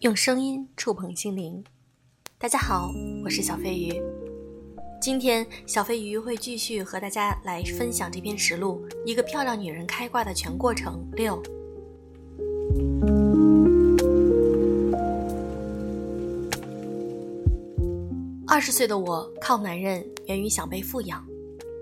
[0.00, 1.64] 用声音触碰心灵。
[2.38, 2.90] 大家好，
[3.24, 4.02] 我是小飞鱼。
[5.00, 11.42] 今天，小飞鱼会继续和大家来分享这篇实录《一个漂亮女人开挂的全过程》六。
[18.46, 21.24] 二十岁的我靠男人，源于想被富养；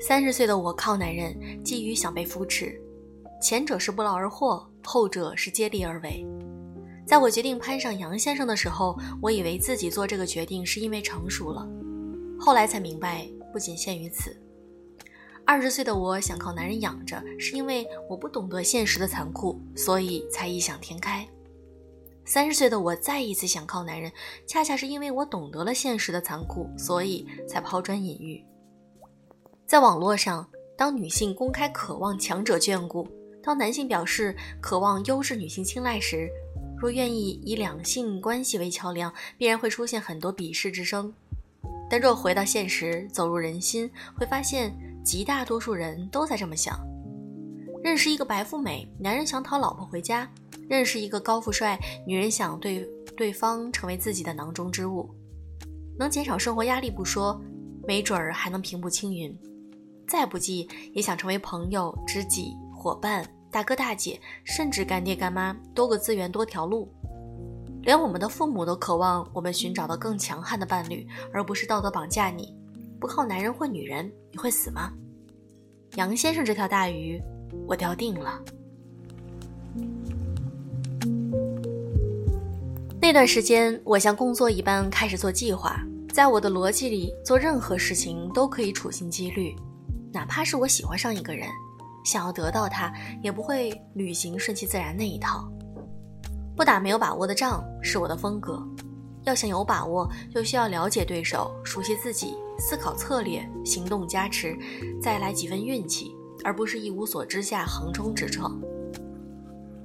[0.00, 2.78] 三十岁的我靠男人，基于想被扶持。
[3.40, 6.26] 前者是不劳而获，后者是接力而为。
[7.06, 11.66] 在我决定攀上杨先生的时候，我以为自己做这个决定是因为成熟了，
[12.38, 14.36] 后来才明白，不仅限于此。
[15.44, 21.24] 二十岁的我想靠男人养着，是因为我不懂得现实的残酷，所以才异想天开。
[22.24, 24.10] 三十岁的我再一次想靠男人，
[24.48, 28.44] 恰恰是因为我懂得了现实的残酷，所以才抛砖引玉。
[29.64, 33.06] 在网络上，当女性公开渴望强者眷顾，
[33.46, 36.28] 当男性表示渴望优质女性青睐时，
[36.76, 41.14] 若愿意以两性关系为桥梁，必然会出现很多鄙视之声。
[41.88, 46.76] 但若回到现实，走入人心，会发现极大多数人都在这么想：
[47.84, 50.26] 认识一个白富美，男人想讨老婆回家；
[50.68, 52.84] 认识一个高富帅，女人想对
[53.16, 55.08] 对方成为自己的囊中之物，
[55.96, 57.40] 能减少生活压力不说，
[57.86, 59.32] 没准儿还能平步青云。
[60.08, 63.24] 再不济，也想成为朋友、知己、伙伴。
[63.56, 66.92] 大哥大姐，甚至干爹干妈，多个资源多条路，
[67.84, 72.54] 连我们的父母都渴望我们寻找到更强悍的伴侣，而不是道德绑架你。
[73.00, 74.92] 不靠男人或女人，你会死吗？
[75.94, 77.18] 杨先生这条大鱼，
[77.66, 78.38] 我钓定了。
[83.00, 89.56] 那段时间，我像工作一般开始做计划，在我的逻辑里，做任何事情都可以处心积虑，
[90.12, 91.48] 哪怕是我喜欢上一个人。
[92.06, 95.50] 想要得到他，也不会履行顺其自然那一套。
[96.54, 98.62] 不打没有把握的仗是我的风格。
[99.24, 104.56] 要想有把握，就需要了解对手，熟悉自己，思考策略，行动加持，
[105.02, 108.56] 再来几分运气，而不是一无所知下横冲直撞。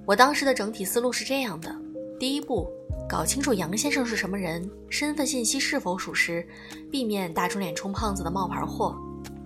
[0.05, 1.75] 我当时的整体思路是这样的：
[2.19, 2.69] 第一步，
[3.09, 6.47] 搞清楚杨先生是什么人，身份信息是否属实，
[6.91, 8.95] 避免打肿脸充胖子的冒牌货。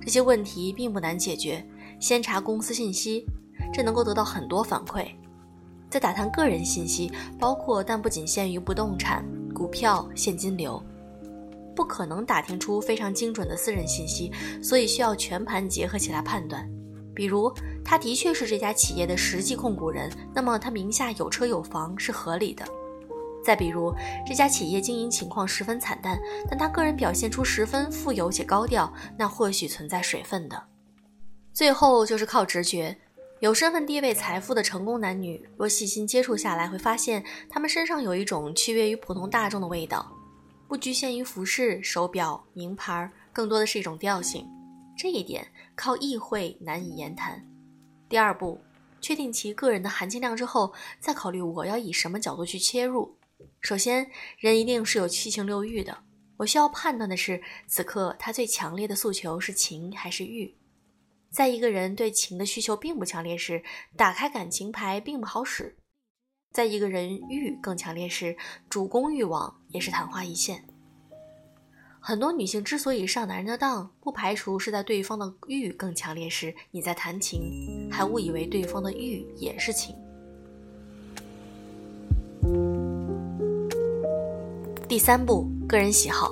[0.02, 1.66] 这些问题并不难解决。
[2.06, 3.26] 先查公司信息，
[3.74, 5.08] 这能够得到很多反馈；
[5.90, 10.80] 再打探个人信息，包括但不仅限于不动产、股票、现金流。
[11.76, 16.70] 不可能打听出非常精准的私人信息，所以需要全盘结合起来判断。
[17.16, 17.52] 比如，
[17.84, 22.64] 他的确是这家企业的实际控股人，那么他名下有车有房是合理的。
[23.44, 23.92] 再比如，
[24.28, 30.64] 这家企业经营情况十分惨淡，但他个人表现出十分富有且高调，那或许存在水分的。
[31.56, 32.94] 最后就是靠直觉，
[33.40, 40.06] 有身份地位、财富的成功男女，若细心接触下来，会发现他们身上有一种区别于普通大众的味道，
[40.68, 44.46] 不局限于服饰、手表、名牌，更多的是一种调性。
[44.98, 47.42] 这一点靠意会难以言谈。
[48.10, 48.60] 第二步，
[49.00, 53.16] 确定其个人的含金量之后，再考虑我要以什么角度去切入。
[53.62, 55.98] 首先，人一定是有七情六欲的，
[56.36, 60.54] 我需要判断的是，此刻他最强烈的诉求是情还是欲。
[61.36, 63.62] 在一个人对情的需求并不强烈时，
[63.98, 65.76] 打开感情牌并不好使；
[66.54, 68.38] 在一个人欲更强烈时，
[68.70, 70.64] 主攻欲望也是昙花一现。
[72.00, 79.94] 很多女性之所以上男人的当，不排除是在对方的欲更强烈时，你在谈情，还误以为对方的欲也是情。
[84.88, 86.32] 第三步，个人喜好，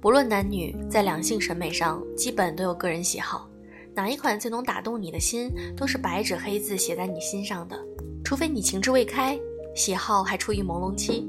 [0.00, 3.48] 不论男女，在两性审美上，基本都有个人喜好。
[3.96, 7.82] 哪一款最能打动你的心，都是白纸黑字写在你心上的。
[8.22, 9.40] 除非你情志未开，
[9.74, 11.26] 喜好还处于朦胧期。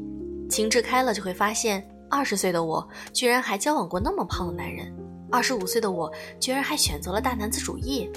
[0.49, 4.93] 情志开了，就会发现，二十岁的我居然还交往过那么胖的男人，
[5.31, 6.11] 二十五岁的我
[6.41, 8.11] 居然还选择了大男子主义。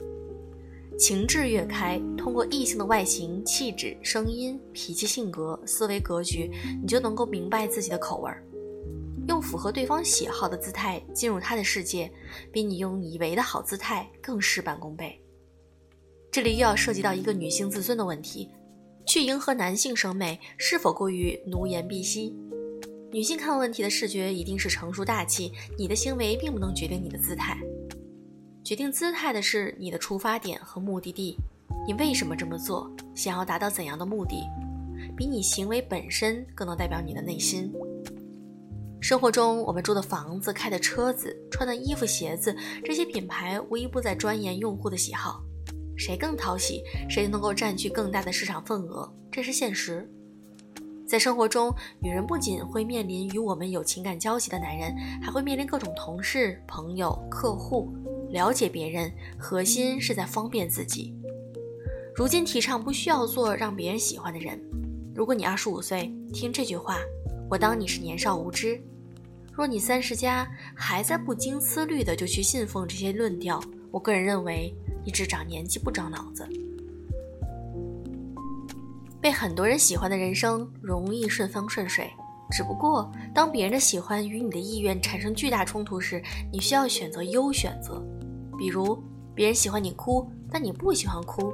[0.99, 6.51] 情志越开，通过异性的外形、气质、声音、脾气、性格、思维格局，
[6.83, 8.45] 你就能够明白自己的口味儿。
[9.29, 12.11] 用符合对方喜好的姿态进入他的世界，
[12.53, 15.21] 比你用以为的好姿态更事半功倍。
[16.31, 18.49] 这里又要涉及到一个女性自尊的问题：
[19.07, 22.35] 去迎合男性审美是否过于奴颜婢膝？
[23.13, 27.59] 女性看问题的视觉一定是成熟大气，你的行为并不能决定你的姿态。
[28.63, 31.37] 决定姿态的是你的出发点和目的地，
[31.87, 34.45] 你为什么这么做，想要达到怎样的目的，
[35.17, 37.73] 比你行为本身更能代表你的内心。
[39.01, 42.55] 生活中，我们住的房子、开的车子、穿的衣服、鞋子，
[42.85, 45.43] 这些品牌无一不在钻研用户的喜好。
[45.97, 50.09] 谁更讨喜，谁就能够占据更大的市场份额，这是现实。
[51.07, 57.93] 在生活中，女人不仅会面临与我们有情感交集的男人，还会面临各种同事、朋友、客户。
[58.31, 61.15] 了解别人，核心是在方便自己。
[62.15, 64.61] 如今提倡不需要做让别人喜欢的人。
[65.15, 66.99] 如果你二十五岁听这句话，
[67.49, 68.79] 我当你是年少无知；
[69.61, 73.61] 若你三十加还在不经思虑的就去信奉这些论调，
[73.91, 74.75] 我个人认为
[75.05, 76.49] 你只长年纪不长脑子。
[79.21, 82.11] 被很多人喜欢的人生容易顺风顺水，
[82.51, 88.03] 只不过当别人的喜欢与你的意愿产生巨大冲突时，你需要选择优选择。
[88.57, 88.99] 比如，
[89.35, 91.53] 别人喜欢你哭，但你不喜欢哭；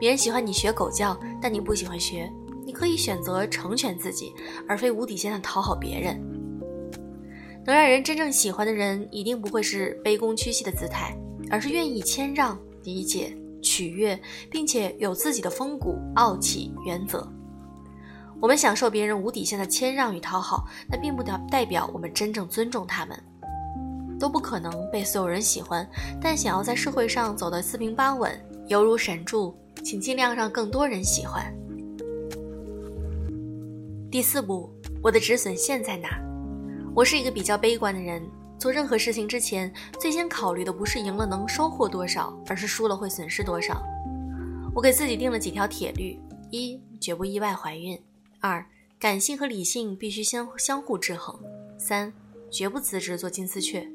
[0.00, 2.32] 别人喜欢你学狗叫，但你不喜欢学。
[2.64, 4.32] 你可以选择成全自己，
[4.66, 6.18] 而非无底线的讨好别人。
[7.64, 11.16] 能让人真正喜欢的人，一定不会是卑躬屈膝的姿态，
[11.50, 13.36] 而是愿意谦让、理解。
[13.64, 14.20] 取悦，
[14.50, 17.24] 并且有自己的风骨、傲气、原则。
[18.40, 23.16] 我们享受别人无底线的谦让与讨好，那并不代表我们真正尊重他们。
[24.18, 25.88] 都不可能被所有人喜欢，
[26.20, 28.36] 但想要在社会上走得四平八稳，
[28.66, 31.54] 犹如神助，请尽量让更多人喜欢。
[34.10, 34.68] 第四步，
[35.04, 36.08] 我的止损线在哪？
[36.94, 38.22] 我是一个比较悲观的人。
[38.58, 43.82] 做任何事情之前，最先考虑的不是赢了能收获多少，而是输了会损失多少。
[44.74, 47.96] 我给自己定了几条铁律：一、绝不意外怀孕；
[48.40, 48.64] 二、
[49.00, 51.34] 感性和理性必须相相互制衡；
[51.78, 52.12] 三、
[52.50, 53.88] 绝不辞职做金丝雀。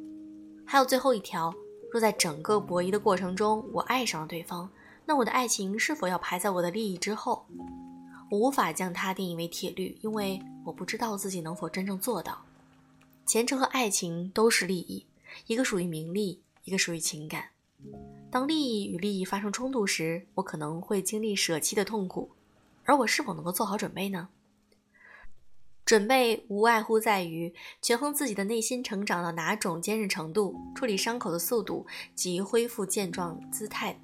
[0.66, 1.54] 还有最后一条：
[1.92, 4.68] 若在整个博弈的过程中，我爱上了对方，
[5.06, 7.46] 那我的爱情是否要排在我的利益之后？
[8.32, 12.44] 我无法将它定义为铁律，因为我不知道自己能否真正做到。
[13.28, 15.06] 前程和爱情都是利益，
[15.48, 17.50] 一个属于名利，一个属于情感。
[18.32, 22.32] 当利益与利益发生冲突时，我可能会经历舍弃的痛苦，
[22.86, 24.30] 而我是否能够做好准备呢？
[25.84, 31.86] 准备无外乎在于权衡自己的内心成长到哪种坚韧程度，处理伤口的速度
[32.16, 34.00] 及恢复健壮姿态。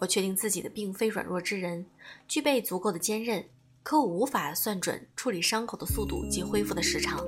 [0.00, 1.86] 我确定自己的并非软弱之人，
[2.26, 3.48] 具备足够的坚韧，
[3.84, 7.24] 可我无法算准处理伤口的速度及恢复的时长。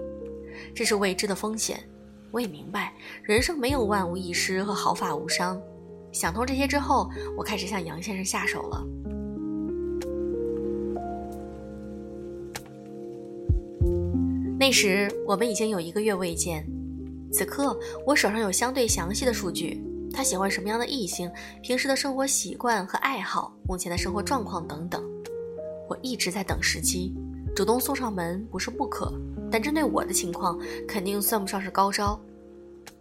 [0.75, 1.79] 这是未知的风险，
[2.31, 2.93] 我也明白
[3.23, 5.61] 人生没有万无一失和毫发无伤。
[6.12, 8.87] 想通这些之后，我开始向杨先生下手了。
[14.59, 16.64] 那时我们已经有一个月未见，
[17.32, 17.76] 此刻
[18.06, 19.82] 我手上有相对详细的数据：
[20.12, 21.29] 他喜欢什么样的异性，
[21.62, 25.03] 平时的生活习惯和爱好，目前的生活状况等等。
[25.88, 27.12] 我一直在等时机，
[27.54, 29.12] 主动送上门不是不可。
[29.50, 30.58] 但针对我的情况，
[30.88, 32.19] 肯定算不上是高招。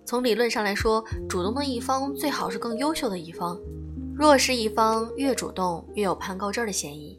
[0.05, 3.57] 从理论上来说，主动的一方最好是更优秀的一方，
[4.13, 7.17] 弱势一方越主动越有攀高枝的嫌疑。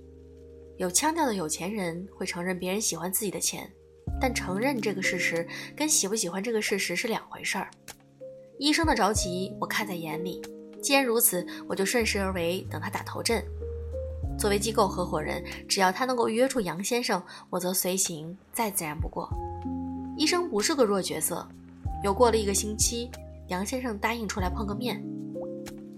[0.77, 3.71] 有腔调的有钱人会承认别人喜欢自己的钱，
[4.21, 5.47] 但承认这个事实
[5.77, 7.71] 跟喜不喜欢这个事实是两回事儿。
[8.59, 10.43] 医生的着急我看在眼里，
[10.83, 13.43] 既然如此，我就顺势而为，等他打头阵。
[14.43, 19.33] 作为机构合伙人，只要他能够约出杨先生，我则随行，再自然不过。
[20.17, 21.49] 医生不是个弱角色。
[22.03, 23.09] 又过了一个星期，
[23.47, 25.01] 杨先生答应出来碰个面。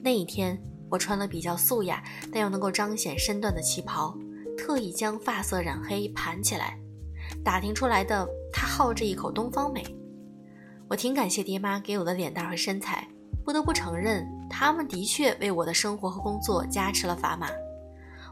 [0.03, 4.15] 那一天，我穿了比较素雅但又能够彰显身段的旗袍，
[4.59, 6.79] 特意将发色染黑盘起来。
[7.43, 9.83] 打听出来的，他好这一口东方美。
[10.87, 13.09] 我挺感谢爹妈给我的脸蛋和身材，
[13.43, 17.49] 不得不承认，他们的确为我的生活和工作加持了砝码。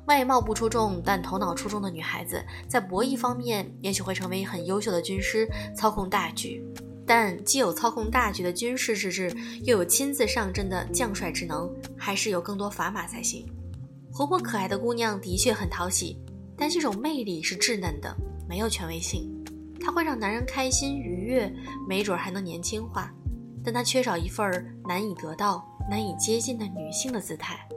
[0.06, 6.64] 外貌不出众但头脑出众的女孩子，在博弈方面也许会成为很优秀的军师，操控大局。
[7.06, 13.47] 但既有操控大局的军事之智，又有亲自上阵的将帅之能，还是有更多砝码才行。
[14.11, 16.18] 活泼可爱的姑娘的确很讨喜，
[16.56, 18.14] 但这种魅力是稚嫩的，
[18.49, 19.28] 没有权威性。
[19.80, 21.52] 它会让男人开心愉悦，
[21.88, 23.12] 没准还能年轻化，
[23.64, 27.68] 但它缺少一份难以得到、难以接近的女性的姿态。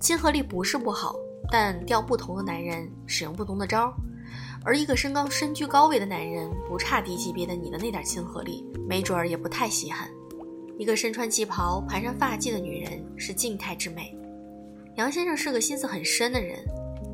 [0.00, 1.14] 亲和力不是不好，
[1.50, 3.94] 但钓不同的男人使用不同的招儿。
[4.64, 10.08] 而一个身高身居高位的男人，不差低级别的你的那点亲和力，没准儿也不太稀罕。
[10.78, 14.16] 一个身穿旗袍、盘上发髻的女人是静态之美。
[14.96, 16.58] 杨先生是个心思很深的人，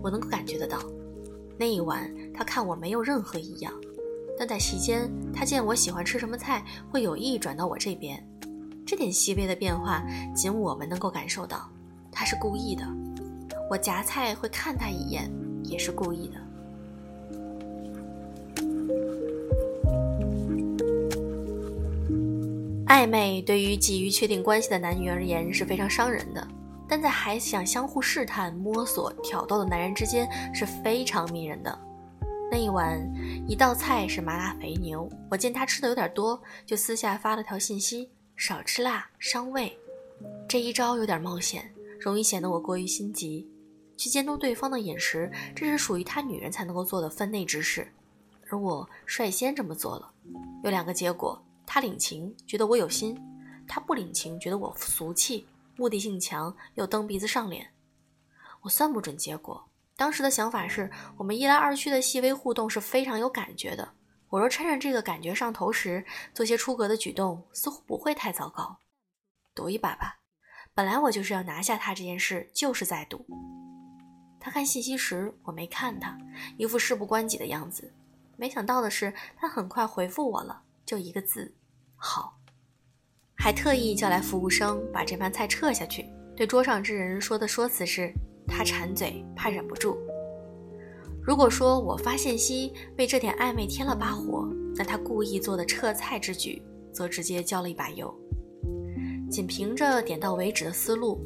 [0.03, 0.79] 我能够感觉得到。
[1.57, 3.73] 那一晚，他看我没有任何异样，
[4.39, 8.23] 但在席间，他见我喜欢吃什么菜，会有意转到我这边。
[8.85, 10.03] 这点细微的变化，
[10.35, 11.71] 仅我们能够感受到。
[12.15, 12.87] 他是故意的，
[13.69, 15.31] 我夹菜会看他一眼，
[15.65, 16.41] 也是故意的。
[22.87, 26.47] 暧昧对于急于确定关系的男女而言是非常伤人的。
[26.87, 31.77] 但在还想相互试探、摸索、挑逗的男人之间是非常迷人的。
[32.51, 33.01] 那一晚，
[33.49, 39.77] 一道菜是麻辣肥牛，我见他吃的有点多，就私下发了条信息：少吃辣，伤胃。
[40.47, 41.69] 这一招有点冒险，
[42.05, 43.51] 容易显得我过于心急。
[43.97, 47.91] 去监督对方的饮食，这是属于他女人才能够做的分内之事，
[48.51, 50.13] 而我率先这么做了，
[50.63, 53.17] 有两个结果：他领情，觉得我有心；
[53.67, 55.47] 他不领情，觉得我俗气，
[55.77, 57.73] 目的性强，又蹬鼻子上脸。
[58.61, 59.65] 我算不准结果。
[59.97, 63.89] 当时的想法是我们一来二去的细微互动是非常有感觉的。
[64.29, 68.79] 我若趁着这个感觉上头时做些出格的举动，似乎不会太糟糕。
[69.55, 70.19] 赌一把吧，
[70.77, 73.25] 本来我就是要拿下他这件事，就是在赌。
[74.41, 76.19] 他看信息时，我没看他，
[76.57, 77.93] 一副事不关己的样子。
[78.37, 81.55] 没想到的是，他很快回复我了，就一个字：
[81.95, 82.37] 好。
[83.37, 88.13] 还特意叫来服务生把这盘菜撤下去，对桌上之人说的说辞是：
[88.49, 89.97] 他馋嘴，怕忍不住。
[91.23, 96.61] 如果说我发信息为这点暧昧添了把火，那他故意做的撤菜之举，
[96.93, 98.13] 则直接浇了一把油。
[99.35, 101.21] 仅凭着点到为止的思路，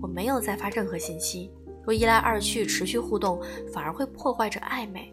[0.00, 1.50] 我没有再发任何信息。
[1.84, 3.38] 若一来二去持续互动，
[3.70, 5.12] 反而会破坏这暧昧，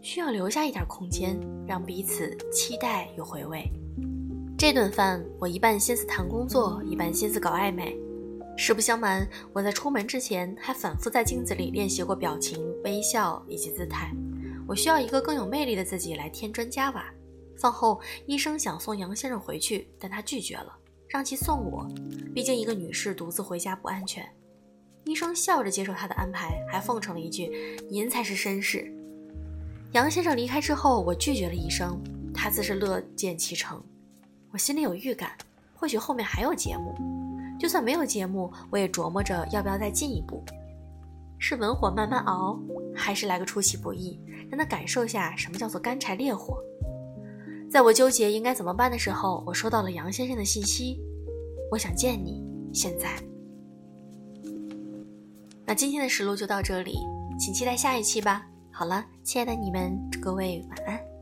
[0.00, 3.68] 需要留下一点空间，让彼此期待与回味。
[4.56, 7.98] 这顿饭，我一半心思谈工作，一半心思搞暧昧。
[8.56, 14.14] 实不相瞒，我在出门之前还反复在镜子里练习过表情、微笑以及姿态。
[14.68, 17.12] 我需要一个更有魅力的自己来添砖加瓦。
[17.56, 20.72] 饭后，医生想送杨先生回去，但他拒绝了，
[21.08, 21.86] 让其送我，
[22.34, 24.26] 毕竟一个女士独自回家不安全。
[25.04, 28.92] 医生笑着接受他的安排，还奉承了一句：“您才是绅士。”
[29.92, 31.96] 杨先生离开之后，我拒绝了医生，
[32.34, 33.80] 他自是乐见其成。
[34.50, 35.30] 我心里有预感，
[35.74, 36.94] 或许后面还有节目。
[37.58, 40.44] 就算没有节目，我也琢磨着要不要再进一步。
[41.38, 42.58] 是文火慢慢熬，
[42.94, 44.18] 还是来个出其不意，
[44.50, 46.58] 让他感受下什么叫做干柴烈火？
[47.76, 50.98] 在我纠结应该怎么办的时候，我收到了杨先生的信息
[51.70, 52.42] ：“我想见你，
[52.72, 53.06] 现在。”
[55.66, 56.94] 那今天的实录就到这里，
[57.38, 58.46] 请期待下一期吧。
[58.72, 61.15] 好了，亲爱的你们，各位晚安。